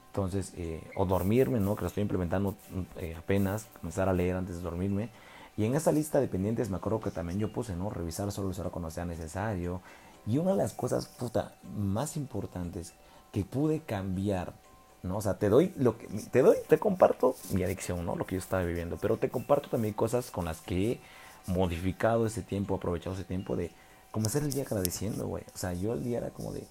[0.08, 1.76] Entonces, eh, o dormirme, ¿no?
[1.76, 2.56] Que lo estoy implementando
[2.96, 5.10] eh, apenas, comenzar a leer antes de dormirme.
[5.56, 7.90] Y en esa lista de pendientes me acuerdo que también yo puse, ¿no?
[7.90, 9.80] Revisar solo solo cuando sea necesario.
[10.26, 12.92] Y una de las cosas, puta, más importantes
[13.32, 14.54] que pude cambiar,
[15.02, 15.18] ¿no?
[15.18, 18.16] O sea, te doy lo que, te doy, te comparto mi adicción, ¿no?
[18.16, 18.96] Lo que yo estaba viviendo.
[19.00, 21.00] Pero te comparto también cosas con las que he
[21.46, 23.70] modificado ese tiempo, aprovechado ese tiempo de
[24.10, 25.44] comenzar el día agradeciendo, güey.
[25.54, 26.66] O sea, yo el día era como de,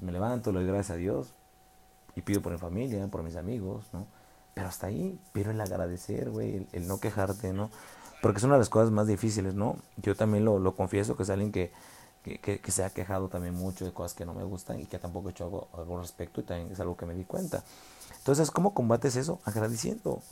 [0.00, 1.32] me levanto, le doy gracias a Dios,
[2.16, 4.06] y pido por mi familia, por mis amigos, ¿no?
[4.54, 7.70] Pero hasta ahí, pero el agradecer, güey, el, no quejarte, ¿no?
[8.20, 9.76] Porque es una de las cosas más difíciles, ¿no?
[9.96, 11.72] Yo también lo, lo confieso, que es alguien que,
[12.22, 15.28] que, se ha quejado también mucho de cosas que no me gustan y que tampoco
[15.28, 17.64] he hecho algo, al respecto y también es algo que me di cuenta.
[18.18, 19.40] Entonces, ¿cómo combates eso?
[19.44, 20.22] Agradeciendo.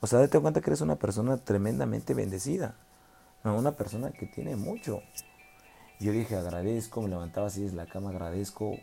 [0.00, 2.74] O sea, date cuenta que eres una persona tremendamente bendecida.
[3.44, 5.00] Una persona que tiene mucho.
[6.00, 8.76] Yo dije, agradezco, me levantaba así desde la cama, agradezco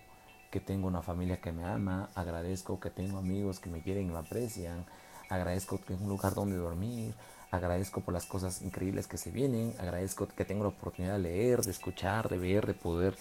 [0.49, 4.11] que tengo una familia que me ama, agradezco que tengo amigos que me quieren y
[4.11, 4.85] me aprecian,
[5.29, 7.13] agradezco que tengo un lugar donde dormir,
[7.55, 11.61] agradezco por las cosas increíbles que se vienen, agradezco que tengo la oportunidad de leer,
[11.61, 13.15] de escuchar, de ver, de poder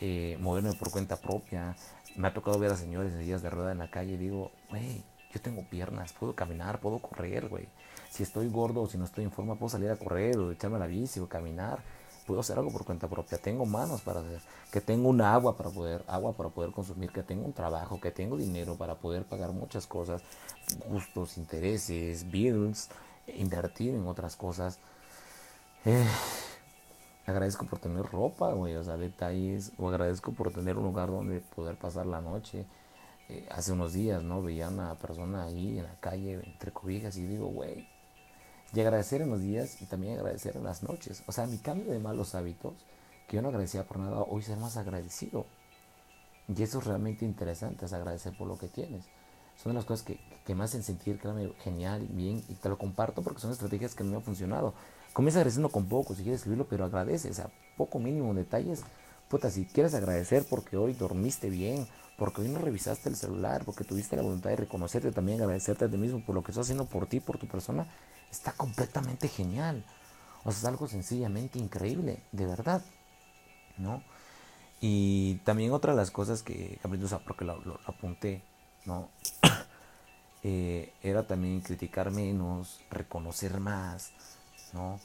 [0.00, 1.76] eh, moverme por cuenta propia.
[2.16, 4.50] Me ha tocado ver a señores en días de rueda en la calle y digo,
[4.70, 7.68] güey, yo tengo piernas, puedo caminar, puedo correr, güey.
[8.10, 10.78] Si estoy gordo o si no estoy en forma, puedo salir a correr o echarme
[10.78, 11.82] la bici o caminar
[12.26, 15.70] puedo hacer algo por cuenta propia, tengo manos para hacer, que tengo un agua para
[15.70, 19.52] poder, agua para poder consumir, que tengo un trabajo, que tengo dinero para poder pagar
[19.52, 20.22] muchas cosas,
[20.88, 22.90] gustos, intereses, bills,
[23.28, 24.78] invertir en otras cosas.
[25.84, 26.06] Eh,
[27.26, 31.40] agradezco por tener ropa, güey, o sea, detalles, o agradezco por tener un lugar donde
[31.40, 32.66] poder pasar la noche.
[33.28, 34.42] Eh, hace unos días, ¿no?
[34.42, 37.88] Veía a una persona ahí en la calle entre cobijas y digo, güey,
[38.72, 41.22] y agradecer en los días y también agradecer en las noches.
[41.26, 42.74] O sea, mi cambio de malos hábitos,
[43.26, 45.46] que yo no agradecía por nada, hoy ser más agradecido.
[46.48, 49.06] Y eso es realmente interesante, es agradecer por lo que tienes.
[49.56, 53.22] Son las cosas que, que me hacen sentir, créame, genial, bien, y te lo comparto
[53.22, 54.74] porque son estrategias que me han funcionado.
[55.12, 58.82] Comienza agradeciendo con poco, si quieres escribirlo, pero agradece, o sea, poco mínimo detalles.
[59.28, 63.82] Puta, si quieres agradecer porque hoy dormiste bien, porque hoy no revisaste el celular, porque
[63.82, 66.86] tuviste la voluntad de reconocerte, también agradecerte a ti mismo por lo que estás haciendo
[66.86, 67.88] por ti, por tu persona,
[68.30, 69.84] está completamente genial.
[70.44, 72.82] O sea, es algo sencillamente increíble, de verdad.
[73.78, 74.02] ¿No?
[74.80, 78.42] Y también otra de las cosas que o sea, porque lo, apunté,
[78.84, 79.08] ¿no?
[80.42, 84.12] Eh, era también criticar menos, reconocer más,
[84.72, 85.00] ¿no?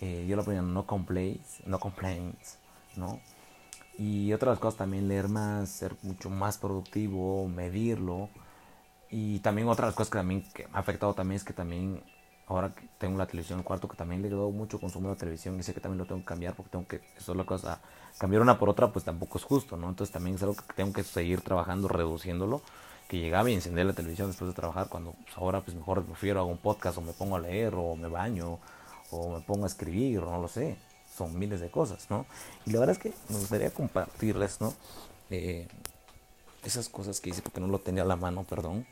[0.00, 2.58] Eh, yo lo ponía no complaints, no complaints,
[2.96, 3.20] ¿no?
[3.98, 8.28] Y otra de las cosas también leer más, ser mucho más productivo, medirlo.
[9.10, 11.52] Y también otra de las cosas que también que me ha afectado también es que
[11.52, 12.02] también
[12.46, 15.10] ahora que tengo la televisión en el cuarto, que también le he dado mucho consumo
[15.10, 17.38] de televisión y sé que también lo tengo que cambiar porque tengo que, eso es
[17.38, 17.80] la cosa,
[18.18, 19.88] cambiar una por otra pues tampoco es justo, ¿no?
[19.88, 22.62] Entonces también es algo que tengo que seguir trabajando, reduciéndolo,
[23.08, 26.40] que llegaba y encendía la televisión después de trabajar, cuando pues, ahora pues mejor prefiero
[26.40, 28.58] hago un podcast o me pongo a leer o me baño
[29.10, 30.76] o me pongo a escribir o no lo sé,
[31.16, 32.26] son miles de cosas, ¿no?
[32.64, 34.74] Y la verdad es que me gustaría compartirles, ¿no?
[35.30, 35.68] Eh,
[36.64, 38.86] esas cosas que hice porque no lo tenía a la mano, perdón,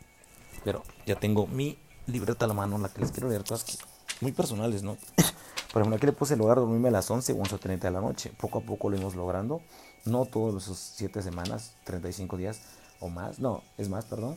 [0.62, 3.78] pero ya tengo mi libreta a la mano en la que les quiero leer cosas
[4.20, 4.96] muy personales, ¿no?
[5.72, 8.00] Por ejemplo, aquí le puse el de dormirme a las 11 o 11.30 de la
[8.00, 8.30] noche.
[8.38, 9.60] Poco a poco lo hemos logrando.
[10.04, 12.60] No todos esos 7 semanas, 35 días
[13.00, 13.38] o más.
[13.38, 14.36] No, es más, perdón.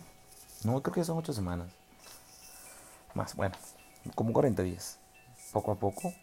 [0.63, 1.69] No, creo que son 8 semanas.
[3.13, 3.55] Más, bueno,
[4.15, 4.97] como 40 días.
[5.51, 6.13] Poco a poco.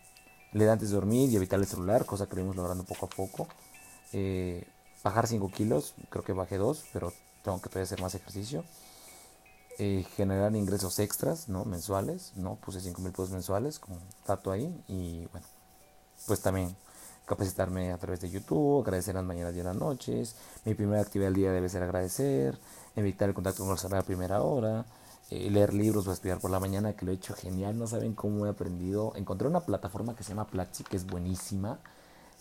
[0.52, 3.08] Leer antes de dormir y evitar el celular, cosa que lo hemos logrando poco a
[3.08, 3.48] poco.
[4.12, 4.66] Eh,
[5.02, 8.64] bajar 5 kilos, creo que bajé 2, pero tengo que todavía hacer más ejercicio.
[9.78, 11.64] Eh, generar ingresos extras, ¿no?
[11.64, 12.54] Mensuales, ¿no?
[12.56, 15.46] Puse 5 mil pesos mensuales como dato ahí y bueno,
[16.28, 16.76] pues también
[17.26, 21.34] capacitarme a través de YouTube, agradecer las mañanas y las noches, mi primera actividad del
[21.34, 22.58] día debe ser agradecer,
[22.96, 24.84] evitar el contacto con los a primera hora,
[25.30, 28.14] eh, leer libros o estudiar por la mañana, que lo he hecho genial, no saben
[28.14, 31.78] cómo he aprendido, encontré una plataforma que se llama Platzi, que es buenísima,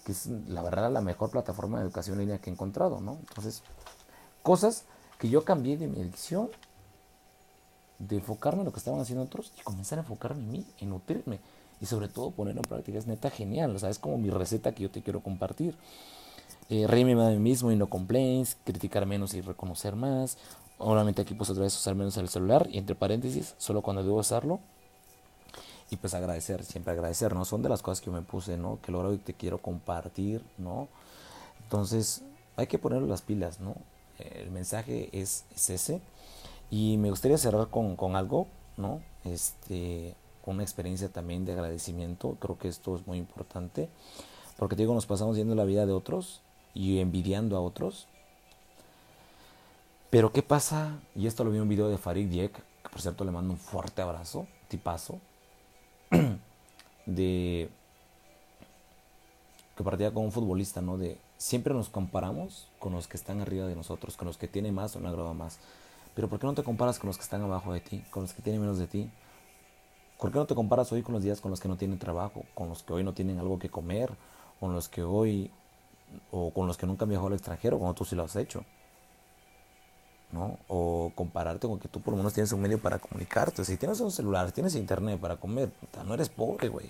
[0.06, 3.18] que es la verdad la mejor plataforma de educación línea que he encontrado, ¿no?
[3.30, 3.64] Entonces,
[4.42, 4.84] cosas
[5.18, 6.50] que yo cambié de mi edición
[8.00, 10.90] de enfocarme en lo que estaban haciendo otros y comenzar a enfocarme en mí, en
[10.90, 11.40] nutrirme
[11.84, 12.98] y sobre todo ponerlo en práctica.
[12.98, 15.76] Es neta genial, o sea, es como mi receta que yo te quiero compartir.
[16.70, 20.38] Eh, reírme de mí mismo y no complaints, criticar menos y reconocer más.
[20.78, 24.18] Obviamente aquí pues otra vez usar menos el celular y entre paréntesis, solo cuando debo
[24.18, 24.62] usarlo.
[25.92, 27.46] y pues agradecer, siempre agradecer, ¿no?
[27.46, 28.80] Son de las cosas que me puse, ¿no?
[28.82, 30.88] Que lo y te quiero compartir, ¿no?
[31.64, 32.24] Entonces,
[32.56, 33.76] hay que ponerle las pilas, ¿no?
[34.18, 36.02] El mensaje es, es ese.
[36.72, 39.02] Y me gustaría cerrar con, con algo, ¿no?
[39.26, 40.16] Este,
[40.52, 42.38] una experiencia también de agradecimiento.
[42.40, 43.90] Creo que esto es muy importante.
[44.58, 46.42] Porque te digo, nos pasamos viendo la vida de otros
[46.74, 48.08] y envidiando a otros.
[50.10, 51.00] Pero ¿qué pasa?
[51.16, 53.54] Y esto lo vi en un video de Farid Diek, que por cierto le mando
[53.54, 55.20] un fuerte abrazo, tipazo,
[57.06, 57.70] de
[59.76, 60.98] que partía con un futbolista, ¿no?
[60.98, 64.76] De siempre nos comparamos con los que están arriba de nosotros, con los que tienen
[64.76, 65.58] más o una grado más.
[66.14, 68.34] Pero ¿por qué no te comparas con los que están abajo de ti, con los
[68.34, 69.10] que tienen menos de ti?
[70.20, 72.44] ¿Por qué no te comparas hoy con los días con los que no tienen trabajo,
[72.54, 74.12] con los que hoy no tienen algo que comer,
[74.60, 75.52] con los que hoy
[76.32, 78.64] o con los que nunca han viajado al extranjero, cuando tú sí lo has hecho?
[80.34, 80.58] ¿no?
[80.68, 83.64] O compararte con que tú por lo menos tienes un medio para comunicarte.
[83.64, 85.72] Si tienes un celular, tienes internet para comer,
[86.06, 86.90] no eres pobre, güey.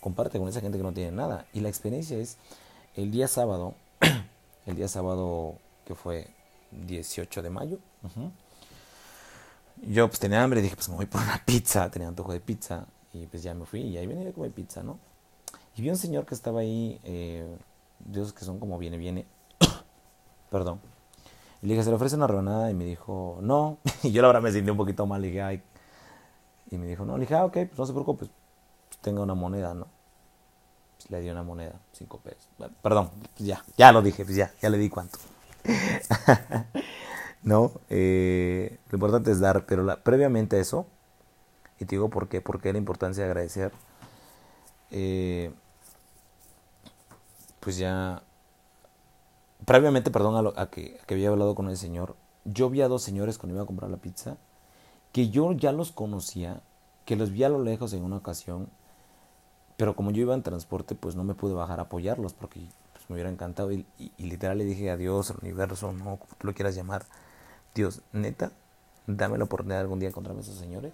[0.00, 1.46] Comparte con esa gente que no tiene nada.
[1.52, 2.36] Y la experiencia es
[2.96, 3.74] el día sábado,
[4.66, 5.54] el día sábado
[5.86, 6.28] que fue
[6.86, 7.78] 18 de mayo.
[9.82, 12.86] Yo pues tenía hambre, dije pues me voy por una pizza, tenía antojo de pizza.
[13.12, 14.98] Y pues ya me fui y ahí venía a comer pizza, ¿no?
[15.76, 17.56] Y vi un señor que estaba ahí, eh,
[17.98, 19.26] Dios que son como viene, viene.
[20.50, 20.80] Perdón
[21.62, 22.70] y le dije, ¿se le ofrece una rebanada?
[22.70, 23.78] Y me dijo, no.
[24.02, 25.24] Y yo la verdad me sentí un poquito mal.
[25.24, 25.62] Y dije, ay.
[26.70, 27.14] Y me dijo, no.
[27.16, 28.26] Le dije, ah, ok, pues no se preocupe.
[28.88, 29.86] Pues tenga una moneda, ¿no?
[30.96, 32.48] Pues le di una moneda, cinco pesos.
[32.82, 35.18] perdón, pues ya, ya lo dije, pues ya, ya le di cuánto.
[37.42, 40.86] no, eh, lo importante es dar, pero la, previamente a eso,
[41.78, 43.72] y te digo por qué, porque la importancia de agradecer,
[44.90, 45.52] eh,
[47.60, 48.22] pues ya
[49.64, 53.54] previamente, perdón, a, que, había hablado con el señor, yo vi a dos señores cuando
[53.54, 54.36] iba a comprar la pizza,
[55.12, 56.60] que yo ya los conocía,
[57.04, 58.68] que los vi a lo lejos en una ocasión,
[59.76, 62.60] pero como yo iba en transporte, pues no me pude bajar a apoyarlos porque
[62.92, 63.72] pues, me hubiera encantado.
[63.72, 63.86] Y,
[64.18, 67.04] literal le dije a Dios, al universo, no, como tú lo quieras llamar,
[67.74, 68.50] Dios, neta,
[69.06, 70.92] dame la oportunidad de algún día encontrarme a esos señores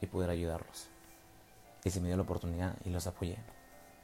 [0.00, 0.88] y poder ayudarlos.
[1.84, 3.38] Y se me dio la oportunidad y los apoyé.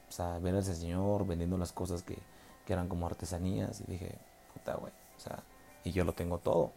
[0.09, 2.17] O sea, ver a ese señor vendiendo las cosas que,
[2.65, 4.15] que eran como artesanías, y dije,
[4.53, 5.43] puta, güey, o sea,
[5.83, 6.71] y yo lo tengo todo.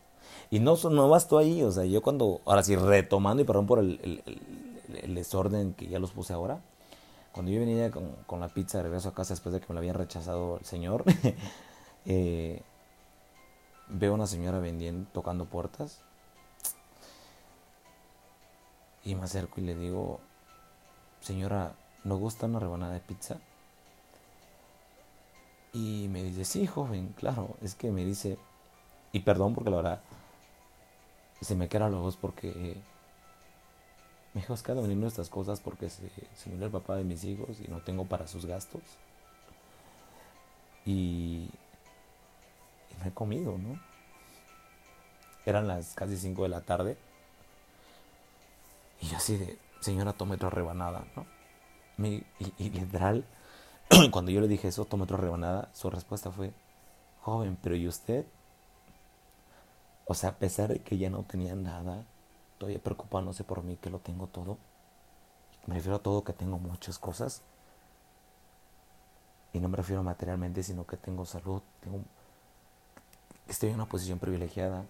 [0.51, 3.79] Y no, no basto ahí, o sea, yo cuando, ahora sí, retomando y perdón por
[3.79, 4.23] el,
[5.03, 6.61] el, desorden que ya los puse ahora,
[7.33, 9.75] cuando yo venía con, con, la pizza de regreso a casa después de que me
[9.75, 11.05] la habían rechazado el señor,
[12.05, 12.63] eh,
[13.91, 16.01] veo a una señora vendiendo, tocando puertas,
[19.05, 20.21] y me acerco y le digo,
[21.21, 21.75] señora,
[22.05, 23.39] ¿no gusta una rebanada de pizza?
[25.73, 28.39] Y me dice, sí, joven, claro, es que me dice,
[29.13, 30.01] y perdón porque la verdad,
[31.41, 32.77] se me quedan los ojos porque
[34.35, 37.25] me dijo, es que venir estas cosas porque se, se murió el papá de mis
[37.25, 38.83] hijos y no tengo para sus gastos.
[40.85, 41.49] Y,
[43.03, 43.81] me he comido, ¿no?
[45.47, 46.97] Eran las casi 5 de la tarde.
[49.01, 51.27] Y yo así de, señora, tome otra rebanada, ¿no?
[52.07, 52.25] y,
[52.59, 53.25] y literal,
[54.13, 56.53] Cuando yo le dije eso, toma otra rebanada, su respuesta fue,
[57.23, 58.25] joven, pero ¿y usted?
[60.07, 62.05] O sea, a pesar de que ya no tenía nada,
[62.59, 64.59] todavía preocupándose por mí que lo tengo todo.
[65.67, 67.43] Me refiero a todo que tengo muchas cosas.
[69.53, 72.05] Y no me refiero materialmente, sino que tengo salud, tengo,
[73.53, 74.87] estoy en una posición privilegiada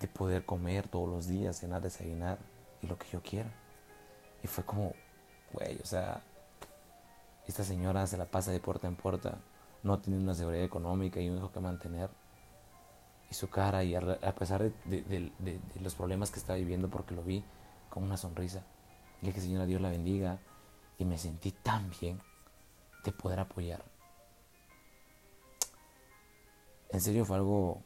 [0.00, 2.38] de poder comer todos los días, cenar, desayunar
[2.82, 3.50] y lo que yo quiera.
[4.42, 4.92] Y fue como,
[5.52, 6.22] güey, o sea,
[7.46, 9.38] esta señora se la pasa de puerta en puerta,
[9.82, 12.10] no tiene una seguridad económica y un hijo que mantener.
[13.30, 15.32] Y su cara, y a, pesar de,
[15.80, 17.44] los problemas que estaba viviendo, porque lo vi
[17.90, 18.62] con una sonrisa.
[19.20, 20.38] Le dije, Señora, Dios la bendiga.
[20.98, 22.20] Y me sentí tan bien
[23.04, 23.84] de poder apoyar.
[26.90, 27.82] En serio fue algo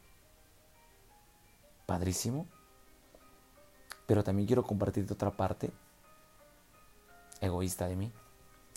[1.85, 2.47] padrísimo.
[4.05, 5.71] Pero también quiero compartirte otra parte
[7.41, 8.11] egoísta de mí.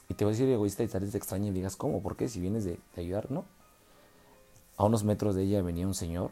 [0.09, 2.01] Y te voy a decir egoísta y tal vez extraña y digas, ¿cómo?
[2.01, 2.29] ¿Por qué?
[2.29, 3.45] Si vienes de, ayudar, ¿no?
[4.77, 6.31] A unos metros de ella venía un señor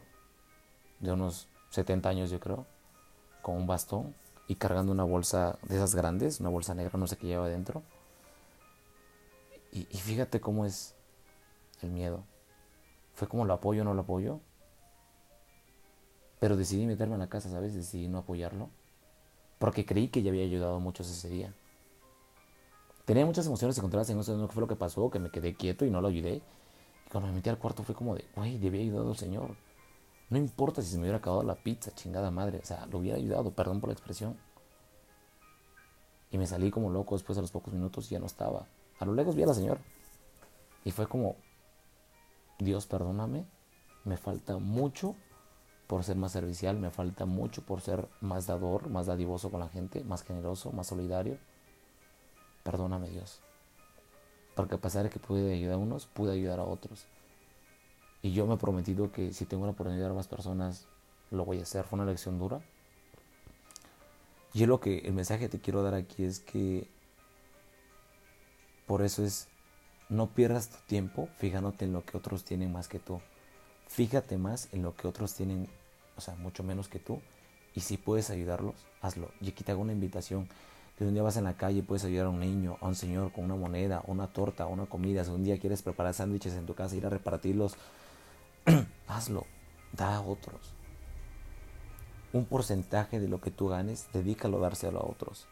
[0.99, 2.65] de unos 70 años, yo creo,
[3.41, 4.15] con un bastón
[4.47, 7.83] y cargando una bolsa de esas grandes, una bolsa negra, no sé qué lleva adentro.
[9.73, 10.95] Y, y fíjate cómo es
[11.81, 12.23] el miedo.
[13.15, 14.39] Fue como lo apoyo o no lo apoyo.
[16.39, 17.73] Pero decidí meterme en la casa, ¿sabes?
[17.73, 18.69] Decidí no apoyarlo.
[19.57, 21.53] Porque creí que ya había ayudado a muchos ese día.
[23.05, 25.85] Tenía muchas emociones encontradas en eso, no fue lo que pasó, que me quedé quieto
[25.85, 26.41] y no lo ayudé.
[27.05, 29.55] Y cuando me metí al cuarto fue como de, güey, debía ayudado al Señor.
[30.29, 32.59] No importa si se me hubiera acabado la pizza, chingada madre.
[32.61, 34.37] O sea, lo hubiera ayudado, perdón por la expresión.
[36.31, 38.67] Y me salí como loco después de los pocos minutos y ya no estaba.
[38.99, 39.79] A lo lejos vi a la señora.
[40.83, 41.35] Y fue como,
[42.59, 43.45] Dios perdóname,
[44.03, 45.15] me falta mucho
[45.87, 49.69] por ser más servicial, me falta mucho por ser más dador, más dadivoso con la
[49.69, 51.37] gente, más generoso, más solidario.
[52.63, 53.41] Perdóname Dios.
[54.55, 57.05] Porque a pesar de que pude ayudar a unos, pude ayudar a otros.
[58.21, 60.87] Y yo me he prometido que si tengo la oportunidad de ayudar a más personas,
[61.29, 61.85] lo voy a hacer.
[61.85, 62.61] Fue una lección dura.
[64.53, 66.89] Y lo que el mensaje que te quiero dar aquí es que
[68.87, 69.49] por eso es
[70.09, 73.21] no pierdas tu tiempo fijándote en lo que otros tienen más que tú.
[73.87, 75.67] Fíjate más en lo que otros tienen,
[76.17, 77.21] o sea, mucho menos que tú.
[77.73, 79.29] Y si puedes ayudarlos, hazlo.
[79.41, 80.47] Y aquí te hago una invitación.
[80.97, 83.33] Que un día vas en la calle puedes ayudar a un niño, a un señor
[83.33, 85.25] con una moneda, una torta, una comida.
[85.25, 87.75] Si un día quieres preparar sándwiches en tu casa, ir a repartirlos,
[89.07, 89.45] hazlo.
[89.91, 90.73] Da a otros.
[92.33, 95.47] Un porcentaje de lo que tú ganes, dedícalo a dárselo a otros.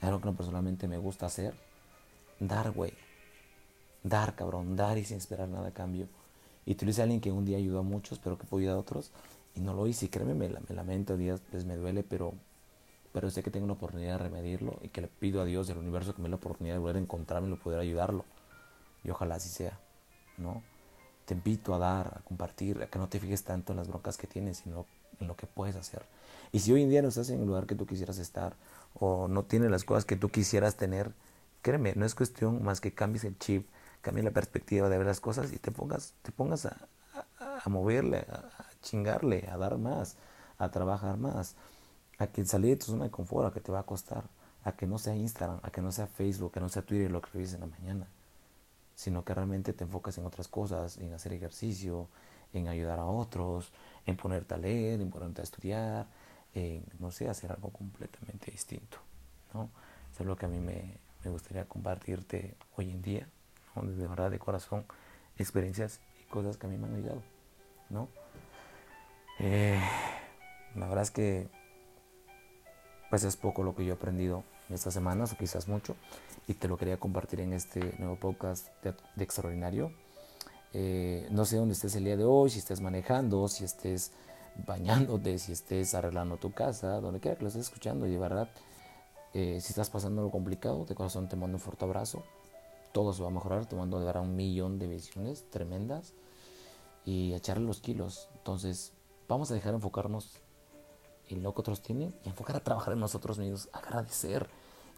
[0.00, 1.54] Es algo que no personalmente me gusta hacer.
[2.48, 2.92] Dar, güey.
[4.02, 4.74] Dar, cabrón.
[4.74, 6.08] Dar y sin esperar nada a cambio.
[6.66, 8.80] Y tú a alguien que un día ayudó a muchos, pero que puede ayudar a
[8.80, 9.10] otros,
[9.54, 10.10] y no lo hice.
[10.10, 12.34] Créeme, me, me lamento, días pues me duele, pero,
[13.12, 15.78] pero sé que tengo una oportunidad de remedirlo y que le pido a Dios del
[15.78, 18.24] universo que me dé la oportunidad de volver a encontrarme y poder ayudarlo.
[19.04, 19.78] Y ojalá así sea,
[20.36, 20.62] ¿no?
[21.24, 24.16] Te invito a dar, a compartir, a que no te fijes tanto en las broncas
[24.16, 24.86] que tienes, sino
[25.20, 26.02] en lo que puedes hacer.
[26.50, 28.54] Y si hoy en día no estás en el lugar que tú quisieras estar,
[28.94, 31.12] o no tienes las cosas que tú quisieras tener,
[31.62, 33.68] créeme, no es cuestión más que cambies el chip,
[34.02, 36.88] cambies la perspectiva de ver las cosas y te pongas, te pongas a,
[37.66, 38.50] moverle, a,
[38.82, 40.16] chingarle, a dar más,
[40.58, 41.54] a trabajar más,
[42.18, 44.24] a que salir de tu zona de confort, a que te va a costar,
[44.64, 47.10] a que no sea Instagram, a que no sea Facebook, a que no sea Twitter
[47.10, 48.08] lo que revises en la mañana,
[48.94, 52.08] sino que realmente te enfocas en otras cosas, en hacer ejercicio,
[52.52, 53.72] en ayudar a otros,
[54.04, 56.06] en ponerte a leer, en ponerte a estudiar,
[56.54, 58.98] en, no sé, hacer algo completamente distinto,
[59.54, 59.70] ¿no?
[60.12, 63.28] Eso es lo que a mí me, me gustaría compartirte hoy en día,
[63.80, 64.84] de verdad, de corazón,
[65.38, 67.22] experiencias y cosas que a mí me han ayudado,
[67.90, 68.08] ¿no?
[69.38, 69.80] Eh,
[70.74, 71.48] la verdad es que
[73.10, 75.96] pues es poco lo que yo he aprendido en estas semanas o quizás mucho
[76.46, 79.92] y te lo quería compartir en este nuevo podcast de, Extraordinario.
[80.72, 84.12] Eh, no sé dónde estés el día de hoy, si estés manejando, si estés
[84.66, 88.48] bañándote, si estés arreglando tu casa, donde quiera que lo estés escuchando y de verdad
[89.34, 92.22] eh, si estás pasando algo complicado, de corazón te mando un fuerte abrazo.
[92.92, 96.12] Todo se va a mejorar, te mando a un millón de visiones tremendas
[97.06, 98.28] y a echarle los kilos.
[98.34, 98.92] Entonces,
[99.28, 100.40] vamos a dejar de enfocarnos
[101.28, 104.48] en lo que otros tienen y enfocar a trabajar en nosotros mismos, agradecer,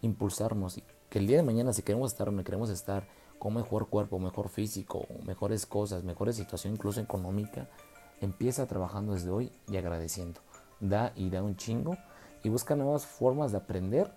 [0.03, 0.79] impulsarnos.
[0.79, 3.07] Y que el día de mañana, si queremos estar donde queremos estar,
[3.39, 7.69] con mejor cuerpo, mejor físico, mejores cosas, mejores situación, incluso económica,
[8.21, 10.41] empieza trabajando desde hoy y agradeciendo.
[10.81, 11.97] Da y da un chingo
[12.43, 14.13] y busca nuevas formas de aprender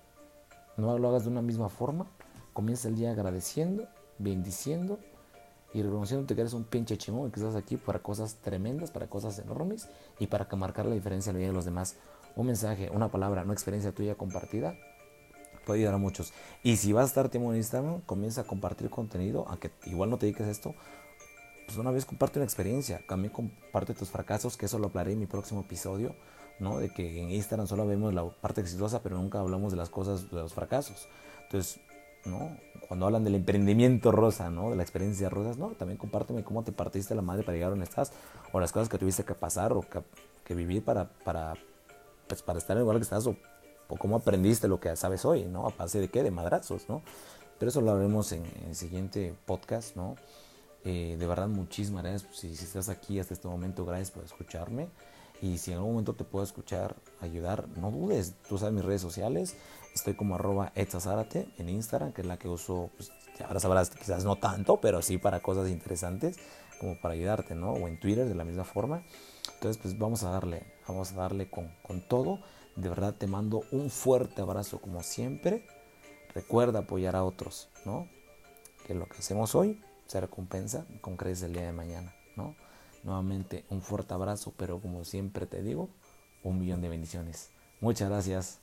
[0.77, 2.07] no lo hagas de una misma forma.
[2.53, 3.87] Comienza el día agradeciendo,
[4.17, 4.99] bendiciendo
[5.73, 9.07] y reconociendo que eres un pinche chingón y que estás aquí para cosas tremendas, para
[9.07, 11.97] cosas enormes y para marcar la diferencia en la vida de los demás.
[12.35, 14.75] Un mensaje, una palabra, una experiencia tuya compartida
[15.67, 16.33] puede ayudar a muchos.
[16.63, 20.17] Y si vas a estar tiempo en Instagram, comienza a compartir contenido, aunque igual no
[20.17, 20.73] te dediques a esto,
[21.65, 25.19] pues una vez comparte una experiencia, también comparte tus fracasos, que eso lo hablaré en
[25.19, 26.15] mi próximo episodio.
[26.59, 26.79] ¿No?
[26.79, 30.29] De que en Instagram solo vemos la parte exitosa, pero nunca hablamos de las cosas,
[30.29, 31.07] de los fracasos.
[31.43, 31.79] Entonces,
[32.25, 32.57] ¿no?
[32.87, 34.69] Cuando hablan del emprendimiento rosa, ¿no?
[34.69, 37.69] De la experiencia rosas, no, también compárteme cómo te partiste la madre para llegar a
[37.71, 38.11] donde estás,
[38.51, 41.55] o las cosas que tuviste que pasar o que, vivir para, para,
[42.27, 43.35] pues, para estar en el lugar que estás, o,
[43.99, 45.67] cómo aprendiste lo que sabes hoy, ¿no?
[45.67, 47.01] A base de qué, de madrazos, ¿no?
[47.59, 50.15] Pero eso lo haremos en, el siguiente podcast, ¿no?
[50.85, 52.35] Eh, de verdad, muchísimas gracias.
[52.35, 54.87] Si, si estás aquí hasta este momento, gracias por escucharme.
[55.41, 58.33] Y si en algún momento te puedo escuchar, ayudar, no dudes.
[58.47, 59.55] Tú sabes mis redes sociales.
[59.93, 63.11] Estoy como arroba en Instagram, que es la que uso, pues,
[63.45, 66.37] ahora sabrás, quizás no tanto, pero sí para cosas interesantes,
[66.79, 67.71] como para ayudarte, ¿no?
[67.71, 69.03] O en Twitter de la misma forma.
[69.55, 72.39] Entonces, pues vamos a darle, vamos a darle con, con todo.
[72.75, 75.65] De verdad te mando un fuerte abrazo como siempre.
[76.33, 78.07] Recuerda apoyar a otros, ¿no?
[78.85, 82.55] Que lo que hacemos hoy se recompensa con creces el día de mañana, ¿no?
[83.07, 85.87] Nuevamente un fuerte abrazo, pero como siempre te digo,
[86.43, 87.51] un millón de bendiciones.
[87.79, 88.59] Muchas gracias.